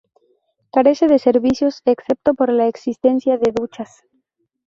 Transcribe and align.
Carece 0.73 1.05
de 1.07 1.19
servicios 1.19 1.83
excepto 1.85 2.33
por 2.33 2.51
la 2.51 2.65
existencia 2.65 3.37
de 3.37 3.51
duchas. 3.55 4.01